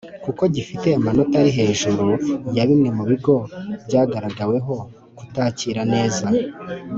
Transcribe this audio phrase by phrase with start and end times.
[0.23, 2.05] kuko gifite amanota ari hejuru
[2.55, 3.35] ya Bimwe mu bigo
[3.85, 4.75] byagaragaweho
[5.17, 6.25] kutakira neza